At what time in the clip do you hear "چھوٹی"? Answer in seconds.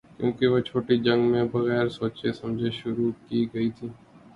0.59-0.95